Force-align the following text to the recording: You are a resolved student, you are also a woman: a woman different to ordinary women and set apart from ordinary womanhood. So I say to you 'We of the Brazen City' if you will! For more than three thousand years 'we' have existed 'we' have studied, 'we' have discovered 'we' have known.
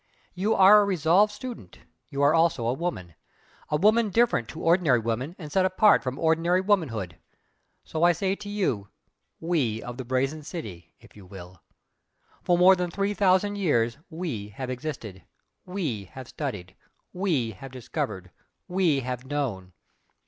You 0.33 0.55
are 0.55 0.81
a 0.81 0.83
resolved 0.85 1.31
student, 1.31 1.77
you 2.09 2.23
are 2.23 2.33
also 2.33 2.65
a 2.65 2.73
woman: 2.73 3.13
a 3.69 3.77
woman 3.77 4.09
different 4.09 4.47
to 4.47 4.63
ordinary 4.63 4.97
women 4.97 5.35
and 5.37 5.51
set 5.51 5.63
apart 5.63 6.01
from 6.01 6.17
ordinary 6.17 6.59
womanhood. 6.59 7.19
So 7.83 8.01
I 8.01 8.11
say 8.11 8.33
to 8.33 8.49
you 8.49 8.89
'We 9.39 9.83
of 9.83 9.97
the 9.97 10.03
Brazen 10.03 10.41
City' 10.41 10.95
if 10.99 11.15
you 11.15 11.27
will! 11.27 11.61
For 12.41 12.57
more 12.57 12.75
than 12.75 12.89
three 12.89 13.13
thousand 13.13 13.57
years 13.57 13.99
'we' 14.09 14.47
have 14.55 14.71
existed 14.71 15.21
'we' 15.67 16.05
have 16.05 16.27
studied, 16.27 16.75
'we' 17.13 17.51
have 17.51 17.69
discovered 17.71 18.31
'we' 18.67 19.01
have 19.01 19.25
known. 19.27 19.71